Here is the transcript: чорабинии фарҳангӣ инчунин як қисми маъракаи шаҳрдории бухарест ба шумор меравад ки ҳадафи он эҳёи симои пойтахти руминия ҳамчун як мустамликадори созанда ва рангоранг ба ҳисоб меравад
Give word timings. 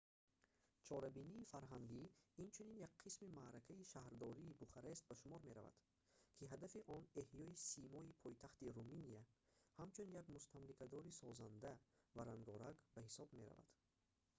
чорабинии 0.87 1.47
фарҳангӣ 1.53 2.03
инчунин 2.43 2.77
як 2.87 2.93
қисми 3.03 3.33
маъракаи 3.39 3.87
шаҳрдории 3.93 4.57
бухарест 4.61 5.03
ба 5.09 5.15
шумор 5.21 5.41
меравад 5.49 5.77
ки 6.35 6.49
ҳадафи 6.53 6.79
он 6.95 7.03
эҳёи 7.23 7.51
симои 7.71 8.17
пойтахти 8.23 8.73
руминия 8.77 9.21
ҳамчун 9.79 10.07
як 10.21 10.25
мустамликадори 10.35 11.17
созанда 11.21 11.73
ва 12.15 12.21
рангоранг 12.29 12.79
ба 12.93 12.99
ҳисоб 13.07 13.29
меравад 13.39 13.69